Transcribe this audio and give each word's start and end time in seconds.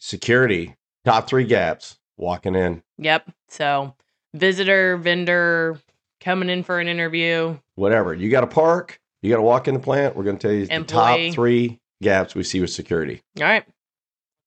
security, 0.00 0.74
top 1.04 1.28
three 1.28 1.44
gaps, 1.44 1.98
walking 2.16 2.54
in, 2.54 2.82
Yep. 2.98 3.30
So 3.48 3.94
visitor, 4.34 4.96
vendor, 4.96 5.78
coming 6.20 6.50
in 6.50 6.62
for 6.62 6.78
an 6.80 6.88
interview. 6.88 7.56
whatever. 7.76 8.12
You 8.14 8.30
got 8.30 8.42
to 8.42 8.46
park, 8.46 9.00
you 9.22 9.30
got 9.30 9.36
to 9.36 9.42
walk 9.42 9.68
in 9.68 9.74
the 9.74 9.80
plant. 9.80 10.16
We're 10.16 10.24
going 10.24 10.38
to 10.38 10.42
tell 10.48 10.54
you 10.54 10.66
the 10.66 10.84
top 10.84 11.18
three 11.32 11.78
gaps 12.02 12.34
we 12.34 12.42
see 12.44 12.60
with 12.60 12.70
security. 12.70 13.22
All 13.38 13.44
right. 13.44 13.64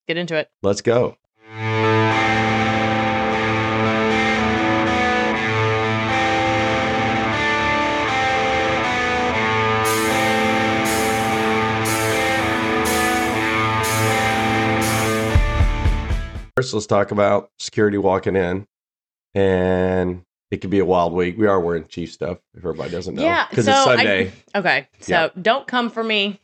Get 0.07 0.17
into 0.17 0.35
it. 0.35 0.49
Let's 0.61 0.81
go. 0.81 1.17
First, 16.55 16.73
let's 16.73 16.85
talk 16.85 17.11
about 17.11 17.49
security 17.59 17.97
walking 17.97 18.35
in. 18.35 18.67
And 19.33 20.21
it 20.51 20.57
could 20.57 20.69
be 20.69 20.79
a 20.79 20.85
wild 20.85 21.13
week. 21.13 21.37
We 21.37 21.47
are 21.47 21.59
wearing 21.59 21.87
chief 21.87 22.11
stuff, 22.11 22.37
if 22.53 22.59
everybody 22.59 22.91
doesn't 22.91 23.15
know. 23.15 23.23
Yeah, 23.23 23.47
Because 23.49 23.65
so 23.65 23.71
it's 23.71 23.87
I- 23.87 23.95
Sunday. 23.95 24.31
Okay. 24.55 24.87
So 24.99 25.13
Yeah. 25.13 25.29
don't 25.41 25.65
come 25.67 25.89
for 25.89 26.03
me. 26.03 26.39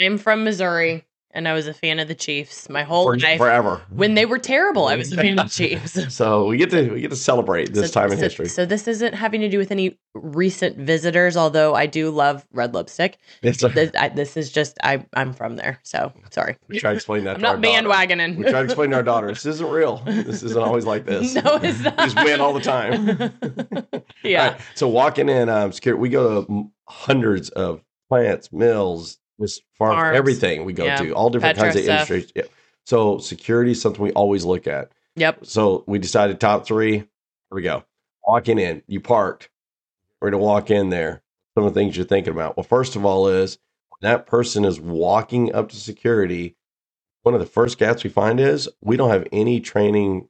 I'm 0.00 0.16
from 0.16 0.44
Missouri 0.44 1.04
and 1.38 1.46
I 1.48 1.52
was 1.54 1.66
a 1.68 1.72
fan 1.72 2.00
of 2.00 2.08
the 2.08 2.14
Chiefs 2.14 2.68
my 2.68 2.82
whole 2.82 3.04
for, 3.04 3.16
life. 3.18 3.38
forever. 3.38 3.80
When 3.90 4.14
they 4.14 4.26
were 4.26 4.38
terrible, 4.38 4.86
I 4.88 4.96
was 4.96 5.12
a 5.12 5.16
fan 5.16 5.38
of 5.38 5.46
the 5.46 5.50
Chiefs. 5.54 6.14
So 6.14 6.46
we 6.46 6.56
get 6.58 6.68
to 6.70 6.90
we 6.90 7.00
get 7.00 7.10
to 7.10 7.16
celebrate 7.16 7.72
this 7.72 7.92
So- 7.92 8.00
time 8.00 8.10
in 8.12 8.18
so- 8.18 8.24
history. 8.24 8.48
So 8.48 8.66
this 8.66 8.88
isn't 8.88 9.14
having 9.14 9.40
to 9.42 9.48
do 9.48 9.56
with 9.58 9.70
any 9.70 9.98
recent 10.14 10.76
visitors, 10.76 11.36
although 11.36 11.74
I 11.76 11.86
do 11.86 12.10
love 12.10 12.44
red 12.52 12.74
lipstick. 12.74 13.18
This, 13.40 13.62
I, 13.64 14.08
this 14.08 14.36
is 14.36 14.50
just 14.50 14.76
I 14.82 15.06
I'm 15.14 15.32
from 15.32 15.54
there, 15.56 15.78
so 15.84 16.12
sorry. 16.30 16.56
we 16.68 16.78
try 16.80 16.90
to 16.90 16.96
explain 16.96 17.24
that. 17.24 17.36
I'm 17.36 17.40
to 17.42 17.46
our 17.48 17.56
not 17.56 17.62
daughter. 17.62 17.88
bandwagoning. 18.16 18.36
We 18.36 18.42
try 18.44 18.52
to 18.60 18.64
explain 18.64 18.90
to 18.90 18.96
our 18.96 19.02
daughter 19.04 19.28
this 19.28 19.46
isn't 19.46 19.70
real. 19.70 19.98
This 20.04 20.42
isn't 20.42 20.60
always 20.62 20.84
like 20.84 21.06
this. 21.12 21.34
No, 21.34 21.60
it's 21.62 21.78
not. 21.80 21.96
Just 21.98 22.16
win 22.24 22.40
all 22.40 22.52
the 22.52 22.60
time. 22.60 23.32
yeah. 24.24 24.48
Right, 24.50 24.60
So 24.74 24.88
walking 24.88 25.28
in, 25.28 25.48
um, 25.48 25.70
security, 25.72 26.00
we 26.00 26.08
go 26.08 26.42
to 26.44 26.70
hundreds 26.88 27.50
of 27.50 27.80
plants, 28.08 28.50
mills, 28.52 29.18
farms, 29.38 29.60
Farms. 29.78 30.16
everything 30.16 30.64
we 30.64 30.72
go 30.72 30.84
Yeah. 30.84 30.96
to, 30.96 31.12
all 31.12 31.30
different 31.30 31.56
Petro 31.56 31.68
kinds 31.70 31.76
of 31.76 31.84
stuff. 31.84 32.10
industries. 32.10 32.32
Yeah. 32.34 32.50
So 32.86 33.18
security 33.18 33.72
is 33.72 33.80
something 33.80 34.02
we 34.02 34.12
always 34.12 34.44
look 34.44 34.66
at. 34.66 34.90
Yep. 35.16 35.46
So 35.46 35.84
we 35.86 35.98
decided 35.98 36.40
top 36.40 36.66
three. 36.66 36.92
Here 36.98 37.06
we 37.50 37.62
go. 37.62 37.84
Walking 38.26 38.58
in, 38.58 38.82
you 38.86 39.00
parked. 39.00 39.50
We're 40.20 40.30
to 40.30 40.38
walk 40.38 40.70
in 40.70 40.90
there. 40.90 41.22
Some 41.54 41.64
of 41.64 41.74
the 41.74 41.80
things 41.80 41.96
you're 41.96 42.06
thinking 42.06 42.32
about. 42.32 42.56
Well, 42.56 42.64
first 42.64 42.96
of 42.96 43.04
all, 43.04 43.28
is 43.28 43.58
that 44.00 44.26
person 44.26 44.64
is 44.64 44.80
walking 44.80 45.52
up 45.54 45.70
to 45.70 45.76
security. 45.76 46.56
One 47.22 47.34
of 47.34 47.40
the 47.40 47.46
first 47.46 47.78
gaps 47.78 48.04
we 48.04 48.10
find 48.10 48.38
is 48.40 48.68
we 48.80 48.96
don't 48.96 49.10
have 49.10 49.26
any 49.32 49.60
training 49.60 50.28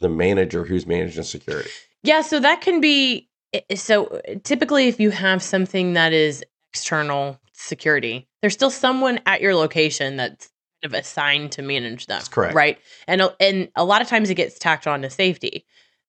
the 0.00 0.08
manager 0.08 0.64
who's 0.64 0.86
managing 0.86 1.24
security. 1.24 1.70
Yeah, 2.02 2.20
so 2.20 2.38
that 2.40 2.60
can 2.60 2.80
be 2.80 3.28
so 3.74 4.20
typically 4.44 4.86
if 4.88 5.00
you 5.00 5.10
have 5.10 5.42
something 5.42 5.94
that 5.94 6.12
is 6.12 6.44
external 6.72 7.40
security, 7.58 8.28
there's 8.40 8.54
still 8.54 8.70
someone 8.70 9.20
at 9.26 9.40
your 9.40 9.54
location 9.54 10.16
that's 10.16 10.50
kind 10.82 10.94
of 10.94 10.98
assigned 10.98 11.52
to 11.52 11.62
manage 11.62 12.06
them. 12.06 12.16
That's 12.18 12.28
correct. 12.28 12.54
Right? 12.54 12.78
And 13.06 13.20
a- 13.20 13.34
and 13.40 13.68
a 13.76 13.84
lot 13.84 14.00
of 14.02 14.08
times 14.08 14.30
it 14.30 14.34
gets 14.34 14.58
tacked 14.58 14.86
on 14.86 15.02
to 15.02 15.10
safety. 15.10 15.64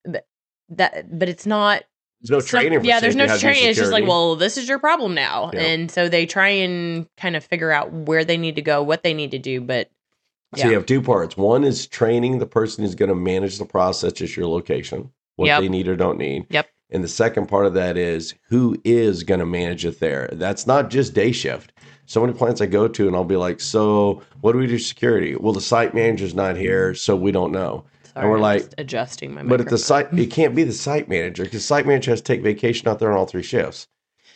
But 0.06 0.26
that 0.70 1.18
but 1.18 1.28
it's 1.30 1.46
not 1.46 1.84
There's 2.22 2.30
no 2.32 2.40
some- 2.40 2.48
training. 2.62 2.80
For 2.80 2.86
yeah, 2.86 3.00
there's 3.00 3.16
no 3.16 3.26
safety, 3.28 3.32
how 3.32 3.36
to 3.36 3.40
do 3.40 3.60
training. 3.60 3.70
It's 3.72 3.80
just 3.80 3.92
like, 3.92 4.06
well, 4.08 4.36
this 4.36 4.58
is 4.58 4.70
your 4.70 4.80
problem 4.80 5.14
now. 5.16 5.50
Yeah. 5.54 5.62
And 5.62 5.92
so 5.92 6.08
they 6.10 6.26
try 6.26 6.50
and 6.50 7.08
kind 7.18 7.36
of 7.36 7.44
figure 7.44 7.72
out 7.72 7.92
where 7.92 8.24
they 8.24 8.38
need 8.38 8.56
to 8.58 8.62
go, 8.62 8.84
what 8.84 9.04
they 9.04 9.14
need 9.14 9.32
to 9.32 9.40
do, 9.40 9.60
but 9.62 9.90
So 10.56 10.68
you 10.68 10.74
have 10.74 10.86
two 10.86 11.02
parts. 11.02 11.36
One 11.38 11.64
is 11.64 11.88
training 11.88 12.40
the 12.40 12.46
person 12.46 12.84
who's 12.84 12.96
going 12.96 13.10
to 13.10 13.16
manage 13.16 13.58
the 13.58 13.66
process 13.66 14.22
at 14.22 14.36
your 14.38 14.48
location, 14.48 15.12
what 15.36 15.48
Yep. 15.48 15.62
they 15.62 15.70
need 15.70 15.88
or 15.88 15.96
don't 15.96 16.18
need. 16.18 16.46
Yep. 16.50 16.68
And 16.92 17.04
the 17.04 17.08
second 17.08 17.48
part 17.48 17.66
of 17.66 17.74
that 17.76 17.98
is 17.98 18.34
who 18.50 18.80
is 18.84 19.24
going 19.24 19.40
to 19.40 19.46
manage 19.46 19.86
it 19.86 20.00
there. 20.00 20.30
That's 20.34 20.66
not 20.66 20.90
just 20.90 21.14
day 21.14 21.32
shift. 21.32 21.72
So 22.08 22.22
many 22.22 22.34
plants 22.34 22.60
I 22.62 22.66
go 22.66 22.88
to, 22.88 23.06
and 23.08 23.16
I'll 23.16 23.24
be 23.24 23.36
like, 23.36 23.60
"So, 23.60 24.24
what 24.42 24.54
do 24.54 24.58
we 24.58 24.66
do 24.66 24.80
security?" 24.80 25.36
Well, 25.36 25.54
the 25.54 25.62
site 25.62 25.94
manager's 25.94 26.34
not 26.34 26.58
here, 26.58 26.96
so 26.96 27.16
we 27.16 27.32
don't 27.32 27.52
know. 27.52 27.86
sorry, 28.16 28.28
we're 28.28 28.36
I'm 28.38 28.42
like- 28.42 28.62
just 28.64 28.76
adjusting 28.80 29.34
my 29.36 29.44
But 29.44 29.62
at 29.62 29.70
the 29.70 29.78
site, 29.78 30.12
it 30.18 30.32
can't 30.32 30.56
be 30.56 30.64
the 30.64 30.74
site 30.74 31.08
manager 31.08 31.44
because 31.44 31.64
site 31.64 31.86
manager 31.86 32.10
has 32.12 32.22
to 32.22 32.24
take 32.26 32.42
vacation 32.42 32.88
out 32.88 32.98
there 32.98 33.12
on 33.12 33.18
all 33.18 33.28
three 33.28 33.44
shifts. 33.44 33.88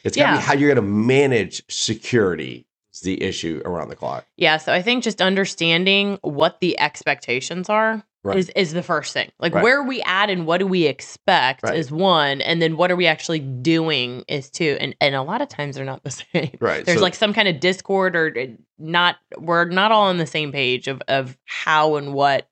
It's 0.04 0.16
got 0.16 0.28
to 0.28 0.32
Yeah. 0.34 0.38
be 0.38 0.44
how 0.44 0.54
you're 0.54 0.70
going 0.74 0.86
to 0.86 0.92
manage 0.94 1.64
security 1.70 2.68
the 3.04 3.22
issue 3.22 3.62
around 3.66 3.90
the 3.90 3.96
clock. 3.96 4.26
Yeah, 4.38 4.58
so 4.58 4.74
I 4.74 4.82
think 4.82 5.04
just 5.04 5.22
understanding 5.22 6.18
what 6.22 6.60
the 6.60 6.80
expectations 6.80 7.70
are 7.70 8.04
Right. 8.26 8.38
is 8.38 8.50
is 8.56 8.72
the 8.74 8.82
first 8.84 9.12
thing. 9.14 9.32
Like 9.40 9.54
Right. 9.54 9.64
where 9.64 9.80
are 9.80 9.84
we 9.88 10.02
at 10.04 10.30
and 10.30 10.46
what 10.48 10.60
do 10.60 10.66
we 10.68 10.86
expect 10.88 11.62
Right. 11.64 11.76
is 11.76 11.92
one, 11.92 12.40
and 12.42 12.62
then 12.62 12.78
what 12.78 12.90
are 12.90 12.96
we 12.96 13.06
actually 13.06 13.40
doing 13.40 14.24
is 14.30 14.50
two. 14.50 14.78
And 14.80 14.96
and 15.02 15.14
a 15.14 15.22
lot 15.22 15.42
of 15.42 15.50
times 15.50 15.76
they're 15.76 15.84
not 15.86 16.04
the 16.04 16.12
same. 16.34 16.58
Right. 16.62 16.86
There's 16.86 17.00
so- 17.00 17.04
like 17.04 17.16
some 17.16 17.34
kind 17.34 17.48
of 17.50 17.60
discord 17.60 18.16
or 18.16 18.34
uh, 18.40 18.46
not 18.80 19.18
we're 19.38 19.66
not 19.66 19.92
all 19.92 20.04
on 20.08 20.18
the 20.18 20.26
same 20.26 20.52
page 20.54 20.88
of 20.88 21.02
of 21.10 21.38
how 21.46 21.96
and 21.98 22.14
what 22.14 22.48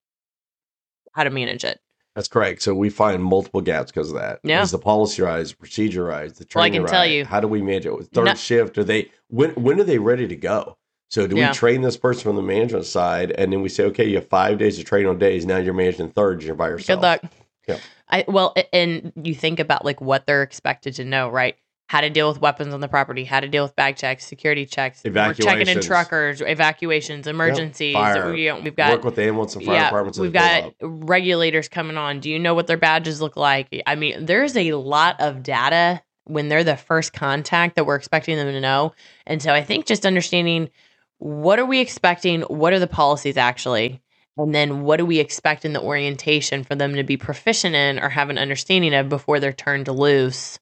how 1.14 1.24
to 1.24 1.30
manage 1.30 1.64
it. 1.64 1.80
That's 2.16 2.28
correct. 2.28 2.62
So 2.62 2.74
we 2.74 2.90
find 2.90 3.24
multiple 3.24 3.62
gaps 3.62 3.92
because 3.92 4.10
of 4.10 4.16
that. 4.18 4.40
Yeah. 4.44 4.62
Is 4.62 4.72
the 4.72 4.78
policy 4.80 5.22
rise, 5.22 5.54
procedure 5.54 6.04
rise, 6.04 6.34
the 6.34 6.46
Well, 6.54 6.64
I 6.64 6.68
training 6.70 6.86
can 6.86 6.92
tell 6.94 7.06
you. 7.06 7.24
How 7.26 7.40
do 7.40 7.48
we 7.48 7.62
manage 7.62 7.86
it? 7.86 7.94
Third 8.14 8.26
No- 8.26 8.34
shift, 8.36 8.78
are 8.78 8.84
they 8.84 9.10
when 9.30 9.52
when 9.52 9.80
are 9.80 9.84
they 9.86 9.98
ready 10.00 10.28
to 10.28 10.36
go? 10.36 10.78
So 11.10 11.28
do 11.28 11.36
Yeah. 11.38 11.50
we 11.50 11.54
train 11.54 11.82
this 11.82 11.98
person 11.98 12.24
from 12.24 12.36
the 12.38 12.42
management 12.42 12.86
side 12.86 13.32
and 13.32 13.52
then 13.52 13.62
we 13.62 13.70
say, 13.70 13.84
okay, 13.86 14.06
you 14.08 14.16
have 14.16 14.28
five 14.30 14.58
days 14.58 14.80
of 14.80 14.86
training 14.86 15.10
on 15.10 15.18
days, 15.20 15.46
now 15.46 15.58
you're 15.58 15.74
managing 15.74 16.10
thirds, 16.10 16.46
you're 16.46 16.56
by 16.56 16.70
yourself. 16.70 17.00
Good 17.00 17.04
luck. 17.04 17.22
Yeah. 17.68 17.78
I 18.10 18.26
well, 18.28 18.54
and 18.74 19.14
you 19.24 19.34
think 19.34 19.60
about 19.60 19.86
like 19.86 20.02
what 20.02 20.26
they're 20.26 20.44
expected 20.44 20.96
to 20.96 21.06
know, 21.06 21.30
right? 21.30 21.56
How 21.92 22.00
to 22.00 22.10
deal 22.10 22.30
with 22.30 22.40
weapons 22.40 22.74
on 22.74 22.80
the 22.80 22.88
property, 22.88 23.26
how 23.26 23.42
to 23.42 23.50
deal 23.50 23.64
with 23.64 23.76
bag 23.76 23.98
checks, 23.98 24.26
security 24.26 24.66
checks, 24.66 25.02
We're 25.04 25.34
checking 25.34 25.68
in 25.68 25.82
truckers, 25.82 26.40
evacuations, 26.40 27.28
emergencies. 27.28 27.96
Fire. 27.96 28.32
We, 28.32 28.50
we've 28.62 28.78
got 28.78 28.92
Work 28.94 29.04
with 29.04 29.16
the 29.16 29.24
ambulance 29.24 29.58
and 29.58 29.66
fire 29.66 29.76
yeah, 29.76 29.84
departments. 29.88 30.18
we've 30.18 30.32
got 30.32 30.72
regulators 30.80 31.68
coming 31.68 31.98
on. 31.98 32.22
Do 32.22 32.30
you 32.30 32.40
know 32.40 32.54
what 32.54 32.68
their 32.68 32.78
badges 32.78 33.20
look 33.20 33.36
like? 33.36 33.68
I 33.86 33.96
mean, 33.96 34.26
there's 34.26 34.56
a 34.56 34.72
lot 34.72 35.20
of 35.20 35.44
data 35.44 36.02
when 36.24 36.48
they're 36.48 36.64
the 36.64 36.78
first 36.78 37.12
contact 37.12 37.76
that 37.76 37.86
we're 37.86 37.98
expecting 37.98 38.38
them 38.38 38.48
to 38.48 38.62
know. 38.62 38.94
And 39.28 39.42
so 39.42 39.54
I 39.54 39.62
think 39.62 39.86
just 39.86 40.06
understanding 40.06 40.70
what 41.18 41.60
are 41.60 41.66
we 41.66 41.82
expecting, 41.82 42.44
what 42.44 42.72
are 42.72 42.80
the 42.80 42.88
policies 42.88 43.36
actually, 43.36 44.02
and 44.38 44.56
then 44.56 44.84
what 44.84 44.96
do 44.96 45.06
we 45.06 45.20
expect 45.20 45.66
in 45.66 45.74
the 45.74 45.82
orientation 45.82 46.64
for 46.64 46.76
them 46.76 46.96
to 46.96 47.04
be 47.04 47.18
proficient 47.18 47.76
in 47.76 48.00
or 48.00 48.08
have 48.08 48.30
an 48.30 48.38
understanding 48.38 48.94
of 48.94 49.10
before 49.10 49.42
they're 49.42 49.52
turned 49.52 49.90
loose 49.90 50.58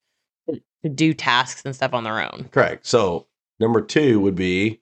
to 0.83 0.89
do 0.89 1.13
tasks 1.13 1.63
and 1.65 1.75
stuff 1.75 1.93
on 1.93 2.03
their 2.03 2.21
own. 2.21 2.49
Correct. 2.51 2.85
So 2.85 3.27
number 3.59 3.81
two 3.81 4.19
would 4.19 4.35
be 4.35 4.81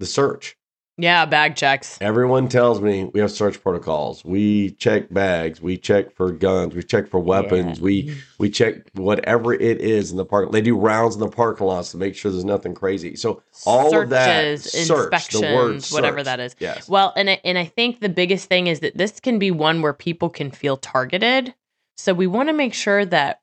the 0.00 0.06
search. 0.06 0.56
Yeah, 0.96 1.26
bag 1.26 1.56
checks. 1.56 1.98
Everyone 2.00 2.48
tells 2.48 2.80
me 2.80 3.10
we 3.12 3.18
have 3.18 3.32
search 3.32 3.60
protocols. 3.60 4.24
We 4.24 4.70
check 4.72 5.12
bags. 5.12 5.60
We 5.60 5.76
check 5.76 6.14
for 6.14 6.30
guns. 6.30 6.72
We 6.76 6.84
check 6.84 7.08
for 7.08 7.18
weapons. 7.18 7.80
We 7.80 8.16
we 8.38 8.48
check 8.48 8.76
whatever 8.92 9.52
it 9.52 9.80
is 9.80 10.12
in 10.12 10.18
the 10.18 10.24
park. 10.24 10.52
They 10.52 10.60
do 10.60 10.78
rounds 10.78 11.16
in 11.16 11.20
the 11.20 11.28
parking 11.28 11.66
lots 11.66 11.90
to 11.90 11.96
make 11.96 12.14
sure 12.14 12.30
there's 12.30 12.44
nothing 12.44 12.74
crazy. 12.74 13.16
So 13.16 13.42
all 13.66 13.96
of 13.98 14.10
that 14.10 14.60
Searches, 14.60 14.86
search, 14.86 15.12
inspections, 15.12 15.90
whatever 15.90 16.22
that 16.22 16.38
is. 16.38 16.54
Yes. 16.60 16.88
Well, 16.88 17.12
and 17.16 17.28
I, 17.28 17.40
and 17.44 17.58
I 17.58 17.64
think 17.64 17.98
the 17.98 18.08
biggest 18.08 18.48
thing 18.48 18.68
is 18.68 18.78
that 18.78 18.96
this 18.96 19.18
can 19.18 19.40
be 19.40 19.50
one 19.50 19.82
where 19.82 19.94
people 19.94 20.30
can 20.30 20.52
feel 20.52 20.76
targeted. 20.76 21.54
So 21.96 22.14
we 22.14 22.28
want 22.28 22.50
to 22.50 22.52
make 22.52 22.72
sure 22.74 23.04
that 23.04 23.40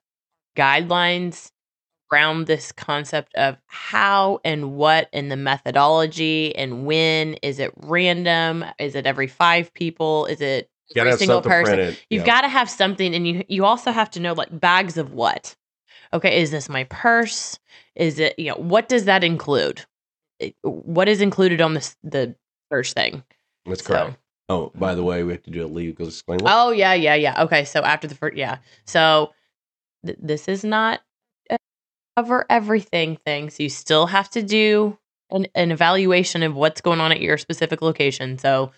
guidelines 0.56 1.51
around 2.12 2.46
this 2.48 2.72
concept 2.72 3.34
of 3.36 3.58
how 3.68 4.40
and 4.44 4.74
what 4.74 5.10
and 5.14 5.32
the 5.32 5.36
methodology 5.38 6.56
and 6.56 6.86
when 6.86 7.36
is 7.36 7.60
it 7.60 7.72
random? 7.78 8.66
Is 8.80 8.96
it 8.96 9.06
every 9.08 9.28
five 9.28 9.74
people? 9.74 10.26
Is 10.26 10.42
it 10.42 10.70
Gotta 10.94 11.02
every 11.02 11.12
have 11.12 11.20
single 11.20 11.42
person? 11.42 11.76
printed. 11.76 11.98
You've 12.10 12.20
Yep. 12.22 12.26
got 12.26 12.42
to 12.42 12.50
have 12.50 12.70
something, 12.70 13.16
and 13.16 13.28
you 13.28 13.44
you 13.48 13.64
also 13.66 13.92
have 13.92 14.10
to 14.12 14.20
know 14.20 14.34
like 14.34 14.58
bags 14.60 14.98
of 14.98 15.14
what. 15.14 15.56
Okay, 16.14 16.42
is 16.42 16.52
this 16.52 16.68
my 16.68 16.84
purse? 16.86 17.58
Is 17.96 18.20
it 18.20 18.38
you 18.38 18.50
know 18.50 18.56
what 18.58 18.90
does 18.90 19.06
that 19.06 19.24
include? 19.24 19.86
What 20.64 21.08
is 21.08 21.22
included 21.22 21.62
on 21.62 21.76
this 21.76 21.96
the 22.04 22.36
search 22.72 22.94
thing? 22.94 23.24
That's 23.66 23.84
So- 23.86 23.94
correct. 23.94 24.18
Oh, 24.50 24.70
by 24.76 24.96
the 24.96 25.04
way, 25.04 25.24
we 25.24 25.32
have 25.32 25.44
to 25.44 25.52
do 25.52 25.64
a 25.64 25.68
legal 25.68 26.08
disclaimer. 26.08 26.44
Oh 26.46 26.72
yeah, 26.72 26.94
yeah, 26.94 27.16
yeah. 27.16 27.42
Okay, 27.44 27.64
so 27.64 27.84
after 27.84 28.06
the 28.06 28.16
first, 28.16 28.36
yeah. 28.36 28.58
So 28.86 29.32
th- 30.06 30.18
this 30.22 30.50
is 30.50 30.66
not 30.66 31.00
a 31.00 31.04
cover 32.18 32.46
everything 32.50 33.18
thing. 33.18 33.50
So 33.50 33.64
you 33.64 33.70
still 33.70 34.08
have 34.08 34.30
to 34.32 34.42
do 34.44 34.98
an, 35.30 35.48
an 35.56 35.72
evaluation 35.72 36.44
of 36.44 36.56
what's 36.56 36.82
going 36.82 37.00
on 37.00 37.12
at 37.12 37.22
your 37.22 37.38
specific 37.38 37.82
location. 37.82 38.38
So 38.38 38.72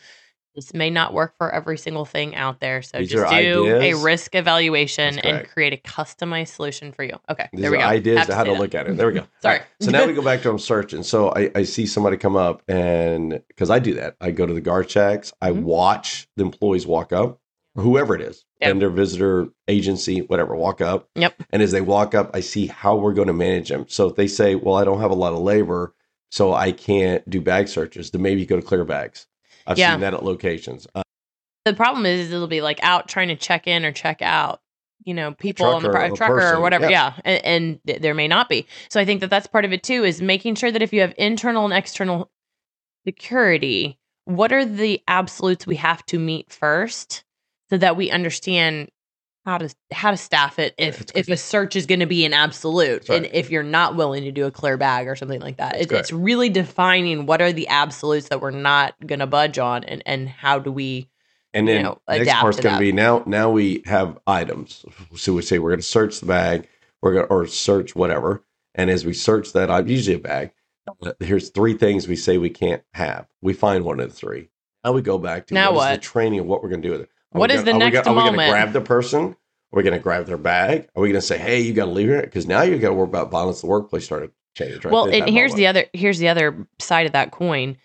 This 0.56 0.72
may 0.74 0.92
not 0.92 1.14
work 1.14 1.36
for 1.38 1.50
every 1.52 1.80
single 1.80 2.06
thing 2.06 2.36
out 2.36 2.60
there. 2.60 2.84
So 2.84 3.00
These 3.00 3.10
just 3.10 3.32
do 3.32 3.66
a 3.82 3.96
risk 3.96 4.36
evaluation 4.36 5.18
and 5.20 5.48
create 5.48 5.74
a 5.74 5.78
customized 5.78 6.50
solution 6.50 6.92
for 6.92 7.04
you. 7.04 7.20
Okay, 7.28 7.50
These 7.52 7.62
there 7.64 7.72
we 7.72 7.78
are 7.78 7.82
go. 7.82 7.88
ideas 7.88 8.18
Have 8.20 8.28
to 8.28 8.36
how 8.36 8.44
to 8.44 8.54
look 8.54 8.76
at 8.76 8.88
it. 8.88 8.96
There 8.98 9.08
we 9.08 9.14
go. 9.14 9.26
Sorry. 9.42 9.60
Right. 9.60 9.68
So 9.82 9.90
now 9.90 10.06
we 10.06 10.14
go 10.14 10.22
back 10.22 10.44
to 10.44 10.50
I'm 10.52 10.60
searching. 10.60 11.02
So 11.02 11.34
I, 11.36 11.50
I 11.56 11.64
see 11.64 11.88
somebody 11.88 12.18
come 12.18 12.36
up 12.36 12.62
and 12.68 13.42
because 13.48 13.72
I 13.72 13.80
do 13.80 13.96
that, 13.96 14.16
I 14.22 14.30
go 14.30 14.46
to 14.46 14.54
the 14.54 14.62
guard 14.62 14.88
checks, 14.90 15.34
I 15.42 15.50
Mhm. 15.50 15.64
watch 15.64 16.28
the 16.38 16.44
employees 16.44 16.86
walk 16.86 17.12
up, 17.12 17.40
whoever 17.76 18.16
it 18.16 18.22
is, 18.22 18.46
Yep. 18.62 18.70
vendor, 18.70 18.90
visitor, 18.90 19.48
agency, 19.68 20.20
whatever, 20.22 20.56
walk 20.56 20.80
up. 20.82 21.10
Yep. 21.16 21.44
And 21.52 21.62
as 21.62 21.72
they 21.72 21.82
walk 21.82 22.14
up, 22.16 22.32
I 22.34 22.40
see 22.40 22.68
how 22.68 22.96
we're 22.96 23.14
going 23.14 23.28
to 23.28 23.34
manage 23.34 23.70
them. 23.70 23.86
So 23.90 24.08
if 24.10 24.16
they 24.16 24.28
say, 24.28 24.56
Well, 24.56 24.76
I 24.76 24.84
don't 24.84 25.02
have 25.02 25.12
a 25.12 25.16
lot 25.16 25.34
of 25.34 25.40
labor, 25.40 25.94
so 26.32 26.54
I 26.54 26.72
can't 26.72 27.28
do 27.30 27.42
bag 27.42 27.68
searches, 27.68 28.12
then 28.12 28.22
maybe 28.22 28.42
you 28.42 28.48
go 28.48 28.56
to 28.56 28.62
clear 28.62 28.86
bags. 28.86 29.28
I've 29.68 29.78
Yeah. 29.78 29.92
seen 29.94 30.02
that 30.02 30.14
at 30.14 30.24
locations. 30.24 30.88
Uh, 30.96 31.02
The 31.66 31.74
problem 31.74 32.06
is, 32.06 32.28
is 32.28 32.34
it'll 32.34 32.48
be 32.48 32.62
like 32.62 32.80
out 32.84 33.08
trying 33.08 33.30
to 33.30 33.36
check 33.36 33.68
in 33.68 33.86
or 33.86 33.92
check 33.92 34.22
out. 34.22 34.60
You 35.06 35.14
know, 35.14 35.34
people 35.34 35.66
on 35.66 35.84
the 35.84 35.90
Trucker 35.90 36.16
pro- 36.38 36.52
or 36.54 36.62
whatever. 36.62 36.90
yeah. 36.90 37.14
Yeah, 37.18 37.22
and, 37.26 37.46
and 37.46 37.80
th- 37.86 38.02
there 38.02 38.14
may 38.14 38.28
not 38.30 38.48
be. 38.48 38.66
So 38.90 39.02
I 39.02 39.06
think 39.06 39.20
that 39.20 39.30
that's 39.30 39.48
part 39.48 39.66
of 39.66 39.74
it 39.74 39.84
too. 39.84 40.06
Is 40.06 40.22
making 40.22 40.56
sure 40.56 40.72
that 40.72 40.82
if 40.82 40.94
you 40.94 41.02
have 41.02 41.14
internal 41.18 41.66
and 41.66 41.74
external 41.74 42.32
security, 43.06 43.98
what 44.26 44.52
are 44.54 44.64
the 44.66 45.02
absolutes 45.08 45.68
we 45.68 45.76
have 45.78 46.06
to 46.08 46.20
meet 46.20 46.52
first, 46.52 47.24
so 47.74 47.78
that 47.78 47.98
we 47.98 48.12
understand 48.12 48.92
how 49.46 49.58
to 49.58 49.74
how 49.92 50.12
to 50.12 50.18
staff 50.18 50.60
it 50.60 50.76
if 50.78 51.02
It's 51.02 51.12
if 51.16 51.28
a 51.28 51.36
search 51.36 51.76
is 51.76 51.88
going 51.88 52.02
to 52.02 52.06
be 52.06 52.24
an 52.24 52.32
absolute 52.32 53.10
right. 53.10 53.18
and 53.18 53.26
if 53.34 53.50
you're 53.50 53.64
not 53.64 53.96
willing 53.96 54.26
to 54.26 54.32
do 54.32 54.46
a 54.46 54.52
clear 54.52 54.78
bag 54.78 55.08
or 55.08 55.16
something 55.16 55.42
like 55.42 55.58
that. 55.58 55.82
It, 55.82 55.92
it's 55.92 56.14
really 56.14 56.50
defining 56.50 57.26
what 57.26 57.42
are 57.42 57.52
the 57.52 57.68
absolutes 57.68 58.30
that 58.30 58.42
we're 58.42 58.52
not 58.52 58.94
going 59.08 59.20
to 59.20 59.28
budge 59.28 59.58
on 59.58 59.84
and 59.86 60.04
and 60.06 60.30
how 60.30 60.60
do 60.60 60.72
we 60.72 61.10
And 61.52 61.68
you 61.68 61.74
then 61.74 61.84
know, 61.84 62.02
next 62.08 62.22
adapt 62.22 62.42
part's 62.42 62.60
going 62.60 62.76
to 62.76 62.80
be 62.80 62.92
now. 62.92 63.24
Now 63.26 63.50
we 63.50 63.82
have 63.86 64.20
items. 64.28 64.86
So 65.16 65.34
we 65.34 65.42
say 65.42 65.58
we're 65.58 65.72
going 65.72 65.80
to 65.80 65.84
search 65.84 66.20
the 66.20 66.28
bag, 66.28 66.70
we're 67.02 67.14
going 67.14 67.28
or 67.28 67.48
search 67.48 67.96
whatever. 67.96 68.44
And 68.76 68.92
as 68.92 69.04
we 69.04 69.14
search 69.14 69.52
that, 69.54 69.72
i'm 69.72 69.88
usually 69.88 70.16
a 70.16 70.20
bag. 70.20 70.52
Here's 71.20 71.50
three 71.50 71.74
things 71.74 72.08
we 72.08 72.18
say 72.18 72.38
we 72.38 72.52
can't 72.52 72.84
have. 72.94 73.26
We 73.42 73.54
find 73.54 73.84
one 73.84 74.00
of 74.00 74.10
the 74.10 74.16
three. 74.16 74.50
Now 74.84 74.92
we 74.92 75.02
go 75.02 75.18
back 75.18 75.48
to 75.48 75.54
Now 75.56 75.74
what? 75.74 75.92
the 75.92 75.98
training 75.98 76.40
of 76.40 76.46
what 76.46 76.62
we're 76.62 76.70
going 76.70 76.82
to 76.82 76.88
do 76.88 76.92
with 76.92 77.02
it. 77.02 77.10
What 77.34 77.50
gonna- 77.50 77.62
the 77.64 77.72
are 77.72 77.74
we 77.74 77.80
next 77.80 78.04
gonna- 78.06 78.10
Are 78.20 78.24
we 78.24 78.30
going 78.30 78.40
to 78.48 78.52
grab 78.52 78.72
the 78.74 78.82
person? 78.82 79.24
Are 79.26 79.78
we 79.78 79.84
going 79.84 79.94
to 79.94 80.00
grab 80.00 80.26
their 80.28 80.38
bag? 80.38 80.88
Are 80.96 81.02
we 81.02 81.10
going 81.10 81.20
to 81.20 81.26
say, 81.26 81.38
"Hey, 81.38 81.62
you 81.62 81.74
got 81.74 81.86
to 81.86 81.92
leave 81.92 82.08
here"? 82.08 82.22
Because 82.22 82.46
now 82.48 82.62
you 82.62 82.78
got 82.78 82.90
to 82.90 82.94
worry 82.94 83.06
about 83.08 83.32
violence 83.32 83.62
the 83.62 83.68
workplace 83.68 84.06
started 84.06 84.32
changing. 84.56 84.80
Right 84.84 84.92
well 84.94 85.06
and 85.10 85.28
here's 85.28 85.56
the 85.56 85.66
other 85.68 85.86
here's 85.94 86.20
the 86.20 86.28
other 86.28 86.68
side 86.80 87.08
of 87.08 87.14
that 87.14 87.32
coin 87.32 87.76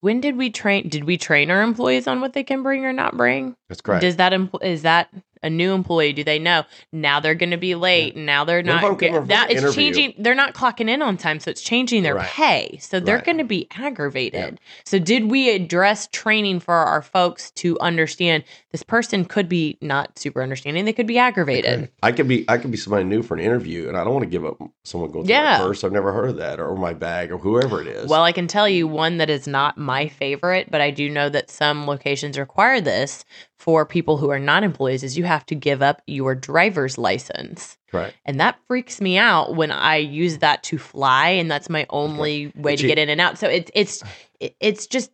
when 0.00 0.20
did 0.20 0.36
we 0.36 0.50
train 0.50 0.88
did 0.88 1.04
we 1.04 1.16
train 1.16 1.52
our 1.52 1.62
employees 1.62 2.08
on 2.08 2.20
what 2.20 2.32
they 2.32 2.42
can 2.42 2.64
bring 2.64 2.84
or 2.84 2.92
not 2.92 3.16
bring 3.16 3.54
That's 3.68 3.80
correct. 3.80 4.02
does 4.02 4.16
that 4.16 4.32
empl- 4.32 4.62
is 4.64 4.82
that 4.82 5.08
a 5.44 5.50
new 5.50 5.72
employee 5.72 6.12
do 6.12 6.24
they 6.24 6.38
know 6.38 6.64
now 6.92 7.20
they're 7.20 7.34
going 7.36 7.50
to 7.50 7.56
be 7.56 7.74
late 7.76 8.16
now 8.16 8.44
they're 8.44 8.62
What 8.64 8.66
if 8.66 8.82
I'm 8.82 8.90
not 8.90 8.98
get, 8.98 9.28
that 9.28 9.50
it's 9.50 9.60
interview? 9.60 9.74
changing 9.92 10.14
they're 10.18 10.34
not 10.34 10.54
clocking 10.54 10.88
in 10.88 11.02
on 11.02 11.16
time 11.16 11.38
so 11.38 11.50
it's 11.50 11.62
changing 11.62 12.02
their 12.02 12.14
Right. 12.16 12.26
pay 12.26 12.78
so 12.80 12.98
they're 12.98 13.16
Right. 13.16 13.24
going 13.24 13.38
to 13.38 13.44
be 13.44 13.68
aggravated 13.76 14.58
so 14.84 14.98
did 14.98 15.30
we 15.30 15.50
address 15.50 16.08
training 16.12 16.58
for 16.60 16.74
our 16.74 17.02
folks 17.02 17.50
to 17.52 17.78
understand 17.80 18.42
this 18.72 18.82
person 18.82 19.24
could 19.24 19.48
be 19.48 19.78
not 19.80 20.18
super 20.18 20.42
understanding 20.42 20.84
they 20.84 20.92
could 20.92 21.06
be 21.06 21.18
aggravated 21.18 21.88
I 22.02 22.12
could 22.12 22.26
be 22.28 22.44
I 22.48 22.58
could 22.58 22.70
be 22.70 22.76
somebody 22.76 23.04
new 23.04 23.22
for 23.22 23.34
an 23.34 23.40
interview, 23.40 23.88
and 23.88 23.96
I 23.96 24.04
don't 24.04 24.12
want 24.12 24.24
to 24.24 24.30
give 24.30 24.44
up 24.44 24.58
someone 24.84 25.10
going 25.10 25.26
Yeah. 25.26 25.58
my 25.58 25.64
purse. 25.66 25.84
I've 25.84 25.92
never 25.92 26.12
heard 26.12 26.30
of 26.30 26.36
that, 26.36 26.60
or 26.60 26.74
my 26.76 26.92
bag, 26.94 27.30
or 27.32 27.38
whoever 27.38 27.80
it 27.80 27.86
is. 27.88 28.08
Well, 28.10 28.22
I 28.22 28.32
can 28.32 28.46
tell 28.46 28.68
you 28.68 28.86
one 28.86 29.18
that 29.18 29.30
is 29.30 29.46
not 29.46 29.78
my 29.78 30.08
favorite, 30.08 30.70
but 30.70 30.80
I 30.80 30.90
do 30.90 31.08
know 31.08 31.28
that 31.30 31.50
some 31.50 31.86
locations 31.86 32.38
require 32.38 32.80
this 32.80 33.24
for 33.58 33.86
people 33.86 34.18
who 34.18 34.30
are 34.30 34.38
not 34.38 34.62
employees 34.62 35.02
is 35.02 35.16
you 35.16 35.24
have 35.24 35.33
to 35.46 35.54
give 35.54 35.82
up 35.82 36.02
your 36.06 36.34
driver's 36.34 36.96
license. 36.98 37.76
correct. 37.90 38.16
And 38.24 38.40
that 38.40 38.58
freaks 38.68 39.00
me 39.00 39.18
out 39.18 39.56
when 39.56 39.70
I 39.70 39.96
use 39.96 40.38
that 40.38 40.62
to 40.64 40.78
fly 40.78 41.28
and 41.30 41.50
that's 41.50 41.68
my 41.68 41.86
only 41.90 42.46
way 42.48 42.52
But 42.54 42.76
to 42.78 42.82
you- 42.82 42.88
get 42.88 42.98
in 42.98 43.08
and 43.08 43.20
out. 43.20 43.38
So 43.38 43.48
it's 43.48 43.70
it's 43.74 44.02
it's 44.40 44.86
just 44.86 45.10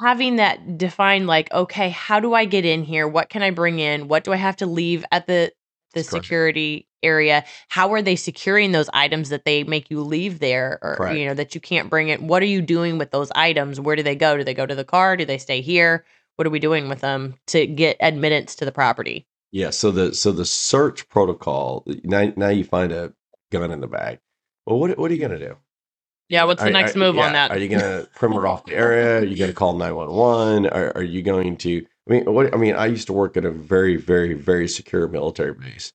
having 0.00 0.36
that 0.36 0.78
defined 0.78 1.26
like 1.26 1.52
okay, 1.52 1.90
how 1.90 2.20
do 2.20 2.34
I 2.34 2.44
get 2.44 2.64
in 2.64 2.84
here? 2.84 3.08
What 3.08 3.28
can 3.28 3.42
I 3.42 3.50
bring 3.50 3.78
in? 3.78 4.08
What 4.08 4.24
do 4.24 4.32
I 4.32 4.36
have 4.36 4.56
to 4.56 4.66
leave 4.66 5.04
at 5.10 5.26
the 5.26 5.52
the 5.94 6.02
security 6.04 6.86
area? 7.02 7.44
How 7.68 7.92
are 7.94 8.02
they 8.02 8.16
securing 8.16 8.72
those 8.72 8.90
items 8.92 9.30
that 9.30 9.44
they 9.44 9.64
make 9.64 9.90
you 9.90 10.02
leave 10.02 10.38
there 10.40 10.78
or 10.82 10.96
you 11.14 11.24
know 11.26 11.34
that 11.34 11.54
you 11.54 11.60
can't 11.60 11.88
bring 11.88 12.08
it? 12.08 12.20
What 12.22 12.42
are 12.42 12.46
you 12.46 12.60
doing 12.60 12.98
with 12.98 13.10
those 13.12 13.30
items? 13.34 13.80
Where 13.80 13.96
do 13.96 14.02
they 14.02 14.16
go? 14.16 14.36
Do 14.36 14.44
they 14.44 14.54
go 14.54 14.66
to 14.66 14.74
the 14.74 14.84
car? 14.84 15.16
Do 15.16 15.24
they 15.24 15.38
stay 15.38 15.60
here? 15.62 16.04
What 16.36 16.46
are 16.46 16.50
we 16.50 16.58
doing 16.58 16.90
with 16.90 17.00
them 17.00 17.34
to 17.46 17.66
get 17.66 17.96
admittance 18.00 18.56
to 18.56 18.66
the 18.66 18.72
property? 18.72 19.26
Yeah. 19.56 19.70
So 19.70 19.90
the 19.90 20.14
so 20.14 20.32
the 20.32 20.44
search 20.44 21.08
protocol. 21.08 21.82
Now 22.04 22.30
now 22.36 22.50
you 22.50 22.62
find 22.62 22.92
a 22.92 23.14
gun 23.50 23.70
in 23.70 23.80
the 23.80 23.86
bag. 23.86 24.18
Well, 24.66 24.78
what 24.78 24.98
what 24.98 25.10
are 25.10 25.14
you 25.14 25.20
going 25.20 25.38
to 25.38 25.38
do? 25.38 25.56
Yeah, 26.28 26.44
what's 26.44 26.62
the 26.62 26.68
Are- 26.68 26.72
next 26.72 26.94
are- 26.94 26.98
move 26.98 27.14
yeah, 27.14 27.26
on 27.26 27.32
that? 27.32 27.50
Are 27.52 27.58
you 27.58 27.68
going 27.68 27.80
to 27.80 28.06
perimeter 28.16 28.46
off 28.46 28.66
the 28.66 28.74
area? 28.74 29.20
Are 29.20 29.24
you 29.24 29.36
going 29.36 29.50
to 29.50 29.54
call 29.54 29.72
nine 29.72 29.94
one 29.94 30.12
one? 30.12 30.66
Are 30.66 30.92
are 30.96 31.02
you 31.02 31.22
going 31.22 31.56
to? 31.58 31.86
I 32.06 32.12
mean, 32.12 32.24
what 32.26 32.52
I 32.52 32.58
mean, 32.58 32.74
I 32.74 32.84
used 32.84 33.06
to 33.06 33.14
work 33.14 33.38
at 33.38 33.46
a 33.46 33.50
very 33.50 33.96
very 33.96 34.34
very 34.34 34.68
secure 34.68 35.08
military 35.08 35.54
base, 35.54 35.94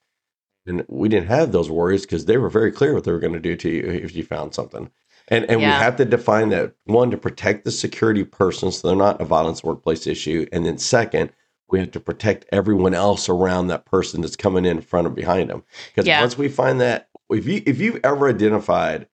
and 0.66 0.84
we 0.88 1.08
didn't 1.08 1.28
have 1.28 1.52
those 1.52 1.70
worries 1.70 2.02
because 2.02 2.26
they 2.26 2.38
were 2.38 2.50
very 2.50 2.72
clear 2.72 2.96
what 2.96 3.04
they 3.04 3.12
were 3.12 3.20
going 3.20 3.34
to 3.34 3.40
do 3.40 3.56
to 3.58 3.70
you 3.70 3.84
if 3.84 4.16
you 4.16 4.24
found 4.24 4.56
something. 4.56 4.90
And 5.28 5.46
and 5.46 5.60
we 5.60 5.66
have 5.66 5.98
to 5.98 6.06
define 6.06 6.50
that 6.50 6.74
one 6.86 7.12
to 7.12 7.18
protect 7.18 7.64
the 7.64 7.72
security 7.72 8.24
person 8.24 8.72
so 8.72 8.88
they're 8.88 8.98
not 8.98 9.22
a 9.22 9.26
violence 9.26 9.64
workplace 9.64 10.08
issue, 10.08 10.48
and 10.52 10.66
then 10.66 10.80
second. 10.80 11.32
We 11.72 11.80
have 11.80 11.92
to 11.92 12.00
protect 12.00 12.46
everyone 12.52 12.94
else 12.94 13.30
around 13.30 13.68
that 13.68 13.86
person 13.86 14.22
that's 14.22 14.36
coming 14.36 14.66
in 14.66 14.82
front 14.82 15.08
and 15.08 15.16
behind 15.16 15.50
them. 15.50 15.64
Because 15.88 16.06
Yeah. 16.08 16.20
once 16.22 16.38
we 16.38 16.50
find 16.50 16.82
that, 16.82 17.08
if 17.30 17.48
you 17.48 17.64
if 17.66 17.80
you've 17.80 18.00
ever 18.04 18.28
identified 18.30 19.08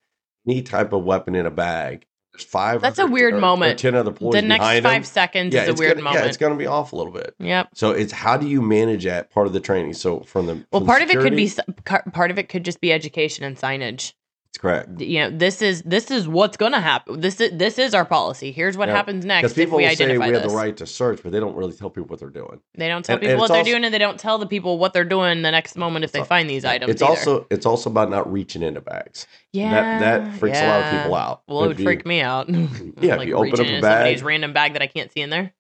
any 0.46 0.62
type 0.62 0.92
of 0.92 1.04
weapon 1.04 1.34
in 1.36 1.46
a 1.46 1.50
bag, 1.50 2.04
there's 2.32 2.44
five. 2.44 2.80
That's 2.82 2.98
a 2.98 3.06
weird 3.06 3.34
or, 3.34 3.36
or 3.38 3.40
moment. 3.40 3.78
ten 3.78 3.94
other 3.94 4.10
employees 4.10 4.42
the 4.42 4.48
next 4.48 4.64
five 4.64 4.82
them. 4.82 5.04
seconds 5.04 5.54
Yeah, 5.54 5.62
is 5.62 5.68
a 5.68 5.74
weird 5.74 5.94
gonna, 5.94 6.02
moment. 6.04 6.22
Yeah, 6.24 6.28
it's 6.28 6.36
going 6.36 6.52
to 6.52 6.58
be 6.58 6.66
off 6.66 6.92
a 6.92 6.96
little 6.96 7.12
bit. 7.12 7.34
yep. 7.38 7.68
So 7.74 7.92
it's 7.92 8.12
how 8.12 8.36
do 8.36 8.46
you 8.48 8.60
manage 8.60 9.04
that 9.04 9.30
part 9.30 9.46
of 9.46 9.52
the 9.52 9.60
training? 9.60 9.94
So 9.94 10.20
from 10.20 10.46
the 10.46 10.54
Well, 10.72 10.80
from 10.80 10.86
part 10.86 11.02
of 11.02 11.10
it 11.10 11.18
could 11.20 11.36
be 11.36 11.46
security- 11.48 12.10
part 12.12 12.30
of 12.32 12.38
it 12.38 12.48
could 12.48 12.64
just 12.64 12.80
be 12.80 12.92
education 12.92 13.44
and 13.44 13.56
signage. 13.56 14.14
It's 14.50 14.58
correct. 14.62 14.98
You 14.98 15.18
know, 15.20 15.30
this 15.36 15.60
is 15.60 15.82
this 15.82 16.10
is 16.10 16.26
what's 16.26 16.56
going 16.56 16.72
to 16.72 16.80
happen. 16.80 17.20
This 17.20 17.38
is 17.38 17.50
this 17.52 17.78
is 17.78 17.92
our 17.92 18.06
policy. 18.06 18.50
Here's 18.50 18.78
what 18.78 18.88
Yeah. 18.88 18.96
happens 18.96 19.26
Because 19.26 19.42
next 19.42 19.50
if 19.50 19.56
people 19.56 19.76
we 19.76 19.84
will 19.86 19.94
say 19.94 20.16
we 20.16 20.24
have 20.24 20.42
this. 20.42 20.50
the 20.50 20.56
right 20.56 20.74
to 20.78 20.86
search, 20.86 21.20
but 21.22 21.32
they 21.32 21.38
don't 21.40 21.54
really 21.54 21.74
tell 21.74 21.90
people 21.90 22.08
what 22.08 22.18
they're 22.18 22.30
doing. 22.30 22.58
They 22.74 22.88
don't 22.88 23.04
tell 23.04 23.16
And- 23.16 23.20
people 23.20 23.32
and 23.32 23.40
what 23.40 23.48
they're 23.48 23.58
also- 23.58 23.70
doing, 23.70 23.84
and 23.84 23.92
they 23.92 23.98
don't 23.98 24.18
tell 24.18 24.38
the 24.38 24.46
people 24.46 24.78
what 24.78 24.94
they're 24.94 25.04
doing 25.04 25.42
the 25.42 25.50
next 25.50 25.76
moment 25.76 26.06
if 26.06 26.12
they 26.12 26.24
find 26.24 26.48
these 26.48 26.64
items. 26.64 26.90
It's 26.90 27.02
either. 27.02 27.10
also 27.10 27.46
it's 27.50 27.66
also 27.66 27.90
about 27.90 28.08
not 28.08 28.30
reaching 28.32 28.62
into 28.62 28.80
bags. 28.80 29.26
yeah 29.52 29.98
that 30.00 30.00
that 30.24 30.32
freaks 30.38 30.58
a 30.58 30.66
lot 30.66 30.82
of 30.82 30.98
people 31.02 31.14
out. 31.14 31.42
Well, 31.46 31.64
it 31.64 31.68
would 31.68 31.78
you- 31.78 31.84
freak 31.84 32.06
me 32.06 32.22
out. 32.22 32.48
Yeah, 33.00 33.12
if 33.12 33.18
like 33.18 33.28
you 33.28 33.34
open 33.36 33.52
up 33.60 33.66
a 33.66 33.80
bag- 33.82 34.22
random 34.22 34.54
bag 34.54 34.72
that 34.72 34.82
I 34.82 34.86
can't 34.86 35.12
see 35.12 35.20
in 35.20 35.28
there. 35.30 35.52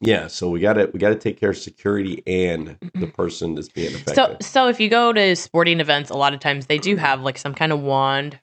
Yeah, 0.00 0.28
so 0.28 0.48
we 0.48 0.60
got 0.60 0.74
to 0.74 0.88
we 0.92 1.00
got 1.00 1.08
to 1.08 1.16
take 1.16 1.40
care 1.40 1.50
of 1.50 1.58
security 1.58 2.22
and 2.26 2.68
the 2.68 2.86
mm-hmm. 2.86 3.04
person 3.06 3.54
that's 3.54 3.68
being 3.68 3.94
affected. 3.94 4.14
So, 4.14 4.36
so 4.40 4.68
if 4.68 4.78
you 4.78 4.88
go 4.88 5.12
to 5.12 5.34
sporting 5.34 5.80
events, 5.80 6.10
a 6.10 6.16
lot 6.16 6.34
of 6.34 6.40
times 6.40 6.66
they 6.66 6.78
do 6.78 6.94
mm-hmm. 6.94 7.04
have 7.04 7.22
like 7.22 7.36
some 7.36 7.52
kind 7.52 7.72
of 7.72 7.80
wand, 7.80 8.38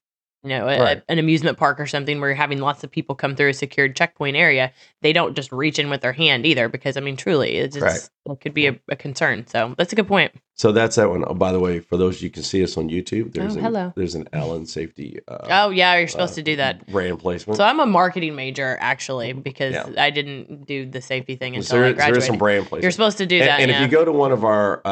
you 0.45 0.49
know, 0.57 0.67
a, 0.67 0.79
Right. 0.79 1.01
an 1.09 1.17
amusement 1.19 1.57
park 1.57 1.79
or 1.79 1.87
something 1.87 2.19
where 2.21 2.29
you're 2.29 2.35
having 2.37 2.59
lots 2.59 2.83
of 2.83 2.91
people 2.91 3.15
come 3.15 3.35
through 3.35 3.49
a 3.49 3.53
secured 3.53 3.95
checkpoint 3.95 4.37
area. 4.37 4.71
They 5.01 5.11
don't 5.11 5.35
just 5.35 5.51
reach 5.51 5.79
in 5.79 5.89
with 5.89 6.01
their 6.01 6.13
hand 6.13 6.45
either, 6.45 6.69
because 6.69 6.95
I 6.97 6.99
mean, 7.01 7.17
truly, 7.17 7.57
it's, 7.57 7.75
Correct. 7.77 7.95
it's 7.95 8.09
it 8.27 8.41
could 8.41 8.53
be 8.53 8.67
a, 8.67 8.79
a 8.89 8.95
concern. 8.95 9.45
So 9.47 9.75
that's 9.77 9.91
a 9.91 9.95
good 9.95 10.07
point. 10.07 10.33
So 10.55 10.71
that's 10.71 10.95
that 10.95 11.09
one. 11.09 11.23
Oh, 11.27 11.33
by 11.33 11.51
the 11.51 11.59
way, 11.59 11.79
for 11.79 11.97
those 11.97 12.21
you 12.21 12.29
can 12.29 12.41
see 12.43 12.63
us 12.63 12.77
on 12.77 12.89
YouTube, 12.89 13.33
there's 13.33 13.55
Oh, 13.55 13.57
an, 13.59 13.63
hello. 13.65 13.93
there's 13.95 14.15
an 14.15 14.27
Allen 14.33 14.65
Safety. 14.65 15.19
Uh, 15.27 15.65
oh 15.65 15.69
yeah, 15.71 15.97
you're 15.97 16.07
supposed 16.07 16.33
uh, 16.33 16.35
to 16.35 16.41
do 16.43 16.55
that. 16.57 16.87
brand 16.87 17.19
placement. 17.19 17.57
So 17.57 17.63
I'm 17.63 17.79
a 17.79 17.85
marketing 17.85 18.35
major 18.35 18.77
actually 18.79 19.33
because 19.33 19.73
Yeah. 19.73 19.89
I 19.97 20.09
didn't 20.11 20.65
do 20.65 20.85
the 20.85 21.01
safety 21.01 21.35
thing 21.35 21.53
So 21.55 21.57
until 21.57 21.77
there, 21.79 21.85
I 21.87 21.91
graduated. 21.93 22.17
is 22.23 22.25
some 22.27 22.37
brand 22.37 22.65
placement. 22.67 22.83
You're 22.83 22.91
supposed 22.91 23.17
to 23.17 23.25
do 23.25 23.39
and, 23.39 23.47
that. 23.49 23.59
and 23.59 23.69
yeah. 23.71 23.77
if 23.77 23.81
you 23.81 23.87
go 23.97 24.05
to 24.05 24.11
one 24.13 24.31
of 24.31 24.43
our 24.45 24.81
uh, 24.85 24.91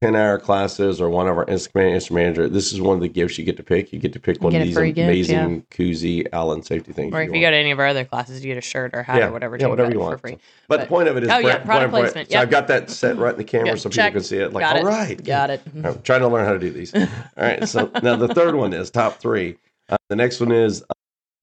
10 0.00 0.14
hour 0.14 0.38
classes 0.38 1.00
or 1.00 1.10
one 1.10 1.26
of 1.26 1.36
our 1.36 1.44
instrument 1.46 1.92
instrument 1.92 2.24
manager, 2.36 2.48
this 2.48 2.72
is 2.72 2.80
one 2.80 2.94
of 2.94 3.00
the 3.02 3.08
gifts 3.08 3.36
you 3.36 3.44
get 3.44 3.56
to 3.56 3.64
pick. 3.64 3.92
You 3.92 3.98
get 3.98 4.12
to 4.12 4.20
pick 4.20 4.40
one 4.40 4.54
of 4.54 4.62
these 4.62 4.74
free 4.74 4.92
gift, 4.92 5.08
amazing 5.08 5.62
koozie 5.72 6.24
Allen 6.32 6.62
safety 6.62 6.92
things. 6.92 7.12
or 7.12 7.20
if 7.20 7.32
you 7.34 7.40
go 7.40 7.50
to 7.50 7.56
any 7.56 7.72
of 7.72 7.80
our 7.80 7.88
other 7.88 8.04
classes, 8.04 8.44
you 8.44 8.52
get 8.52 8.58
a 8.58 8.60
shirt 8.60 8.92
or 8.94 9.02
hat 9.02 9.16
Yeah, 9.18 9.26
or 9.28 9.32
whatever. 9.32 9.56
yeah, 9.56 9.64
too, 9.64 9.70
whatever 9.70 9.88
but 9.88 9.94
you 9.94 9.98
for 10.00 10.06
want. 10.10 10.20
free. 10.20 10.32
But, 10.32 10.40
but- 10.68 10.80
the 10.82 10.86
point 10.86 11.08
of 11.08 11.16
it 11.16 11.24
is, 11.24 11.30
Oh, 11.30 11.38
yeah, 11.38 11.40
brand- 11.54 11.64
product 11.64 11.90
brand- 11.90 12.12
brand- 12.12 12.28
So 12.28 12.32
yep. 12.32 12.42
I've 12.42 12.50
got 12.50 12.68
that 12.68 12.90
set 12.90 13.16
right 13.16 13.32
in 13.32 13.38
the 13.38 13.44
camera 13.44 13.66
Yeah, 13.70 13.74
so 13.74 13.88
check. 13.90 14.12
people 14.12 14.20
can 14.20 14.24
see 14.28 14.36
it. 14.38 14.52
Like, 14.52 14.62
Got 14.62 14.76
all 14.76 14.86
it. 14.86 14.88
right, 14.88 15.24
Got 15.24 15.50
it. 15.50 15.62
I'm 15.82 16.00
trying 16.02 16.20
to 16.20 16.28
learn 16.28 16.46
how 16.46 16.52
to 16.52 16.60
do 16.60 16.70
these. 16.70 16.94
All 16.94 17.06
right. 17.36 17.68
So 17.68 17.90
now 18.02 18.14
the 18.14 18.28
third 18.28 18.54
one 18.54 18.72
is 18.72 18.90
top 18.92 19.18
three. 19.18 19.56
Uh, 19.88 19.96
the 20.08 20.16
next 20.16 20.38
one 20.38 20.52
is 20.52 20.82
uh, 20.82 20.94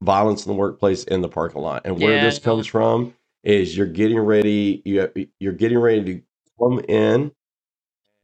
violence 0.01 0.45
in 0.45 0.51
the 0.53 0.57
workplace 0.57 1.03
in 1.03 1.19
the 1.19 1.27
parking 1.29 1.61
lot, 1.61 1.81
and 1.83 1.99
where 1.99 2.13
Yeah. 2.15 2.23
this 2.23 2.39
comes 2.39 2.67
from 2.67 3.13
is 3.43 3.75
you're 3.75 3.85
getting 3.85 4.19
ready. 4.19 4.81
You 4.85 5.09
you're 5.41 5.51
getting 5.53 5.79
ready 5.79 6.03
to 6.05 6.21
come 6.57 6.79
in, 6.87 7.31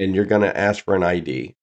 and 0.02 0.16
you're 0.16 0.26
going 0.26 0.42
to 0.42 0.58
ask 0.58 0.84
for 0.84 0.96
an 0.96 1.04
ID. 1.04 1.56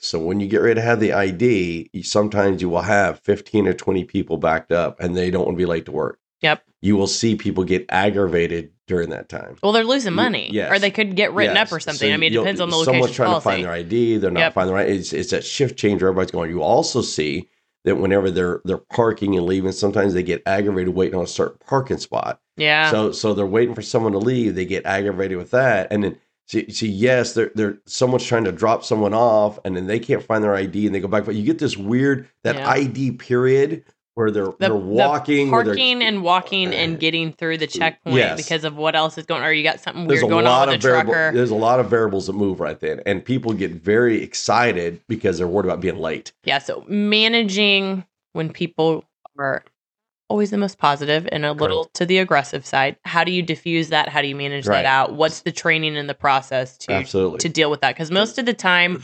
So 0.00 0.18
when 0.18 0.38
you 0.38 0.46
get 0.48 0.58
ready 0.58 0.74
to 0.74 0.82
have 0.82 1.00
the 1.00 1.12
ID, 1.14 1.90
sometimes 2.02 2.60
you 2.60 2.68
will 2.68 2.82
have 2.82 3.20
15 3.20 3.66
or 3.66 3.72
20 3.72 4.04
people 4.04 4.36
backed 4.36 4.70
up, 4.70 5.00
and 5.00 5.16
they 5.16 5.30
don't 5.30 5.46
want 5.46 5.56
to 5.56 5.62
be 5.62 5.66
late 5.66 5.86
to 5.86 5.92
work. 5.92 6.18
Yep. 6.40 6.62
you 6.82 6.94
will 6.96 7.08
see 7.08 7.34
people 7.34 7.64
get 7.64 7.84
aggravated 7.88 8.70
during 8.86 9.10
that 9.10 9.28
time. 9.28 9.56
Well, 9.60 9.72
they're 9.72 9.82
losing 9.82 10.12
money, 10.14 10.48
yes. 10.52 10.70
or 10.70 10.78
they 10.78 10.92
could 10.92 11.16
get 11.16 11.32
written 11.32 11.56
Yes. 11.56 11.66
up 11.72 11.76
or 11.76 11.80
something. 11.80 12.08
So 12.10 12.14
I 12.14 12.16
mean, 12.16 12.32
it 12.32 12.36
depends 12.36 12.60
on 12.60 12.70
the 12.70 12.76
location 12.76 12.94
Someone's 12.94 13.16
trying 13.16 13.28
policy. 13.30 13.42
to 13.44 13.50
find 13.50 13.64
their 13.64 13.72
ID. 13.72 14.18
They're 14.18 14.30
not 14.30 14.40
Yep. 14.40 14.54
finding 14.54 14.68
the 14.72 14.74
right. 14.80 14.88
It's, 14.88 15.12
it's 15.12 15.30
that 15.32 15.44
shift 15.44 15.76
change 15.76 16.00
where 16.00 16.10
everybody's 16.10 16.30
going. 16.30 16.50
You 16.50 16.62
also 16.62 17.02
see 17.02 17.48
that 17.84 17.96
whenever 17.96 18.30
they're 18.30 18.60
they're 18.64 18.76
parking 18.78 19.36
and 19.36 19.46
leaving, 19.46 19.72
sometimes 19.72 20.14
they 20.14 20.22
get 20.22 20.42
aggravated 20.46 20.94
waiting 20.94 21.16
on 21.18 21.24
a 21.24 21.26
certain 21.26 21.58
parking 21.66 21.98
spot. 21.98 22.40
yeah, 22.56 22.90
So 22.92 23.10
so 23.10 23.34
they're 23.34 23.44
waiting 23.46 23.74
for 23.74 23.82
someone 23.82 24.12
to 24.12 24.18
leave. 24.18 24.54
They 24.54 24.64
get 24.66 24.86
aggravated 24.86 25.38
with 25.38 25.50
that, 25.50 25.88
and 25.90 26.04
then 26.04 26.18
see, 26.48 26.70
see 26.70 26.88
yes, 26.88 27.34
they're 27.34 27.52
they're 27.54 27.78
someone's 27.86 28.24
trying 28.24 28.44
to 28.44 28.52
drop 28.52 28.84
someone 28.84 29.14
off, 29.14 29.58
and 29.64 29.76
then 29.76 29.86
they 29.86 29.98
can't 29.98 30.22
find 30.22 30.42
their 30.42 30.54
ID, 30.54 30.86
and 30.86 30.94
they 30.94 31.00
go 31.00 31.08
back. 31.08 31.24
But 31.24 31.34
you 31.36 31.44
get 31.44 31.58
this 31.58 31.76
weird 31.76 32.28
that 32.44 32.56
Yeah. 32.56 32.68
ID 32.70 33.12
period 33.12 33.84
where 34.14 34.32
they're 34.32 34.46
the, 34.46 34.56
they're 34.58 34.68
the 34.70 34.74
walking, 34.74 35.48
they're- 35.52 35.62
parking 35.64 36.02
and 36.02 36.22
walking 36.24 36.74
and 36.74 36.98
getting 37.04 37.32
through 37.32 37.56
the 37.56 37.68
checkpoint 37.68 38.16
Yes. 38.16 38.36
because 38.36 38.64
of 38.64 38.74
what 38.76 38.96
else 38.96 39.16
is 39.16 39.24
going. 39.26 39.44
Or 39.44 39.52
you 39.52 39.62
got 39.62 39.78
something 39.78 40.08
there's 40.08 40.22
weird 40.22 40.30
going 40.30 40.46
on 40.48 40.68
with 40.68 40.82
the 40.82 40.88
variable, 40.88 41.12
trucker. 41.12 41.36
there's 41.36 41.50
a 41.52 41.54
lot 41.54 41.78
of 41.78 41.88
variables 41.88 42.26
that 42.26 42.32
move 42.32 42.58
right 42.58 42.80
then, 42.80 43.00
and 43.06 43.24
people 43.24 43.52
get 43.52 43.70
very 43.72 44.20
excited 44.22 45.00
because 45.08 45.38
they're 45.38 45.46
worried 45.46 45.66
about 45.66 45.80
being 45.80 45.98
late. 45.98 46.32
Yeah, 46.44 46.58
so 46.58 46.84
managing 46.88 48.04
when 48.32 48.50
people 48.52 49.04
are 49.38 49.62
always 50.28 50.50
the 50.50 50.58
most 50.58 50.78
positive 50.78 51.28
and 51.32 51.44
a 51.44 51.52
little 51.52 51.86
to 51.94 52.04
the 52.04 52.18
aggressive 52.18 52.64
side. 52.66 52.96
How 53.04 53.24
do 53.24 53.32
you 53.32 53.42
diffuse 53.42 53.88
that? 53.88 54.08
How 54.08 54.22
do 54.22 54.28
you 54.28 54.36
manage 54.36 54.66
Right. 54.66 54.82
that 54.82 54.86
out? 54.86 55.14
What's 55.14 55.40
the 55.40 55.52
training 55.52 55.96
and 55.96 56.08
the 56.08 56.14
process 56.14 56.76
to 56.78 56.92
Absolutely 56.92 57.38
to 57.38 57.48
deal 57.48 57.70
with 57.70 57.80
that? 57.80 57.94
Because 57.94 58.10
most 58.10 58.38
of 58.38 58.46
the 58.46 58.54
time 58.54 59.02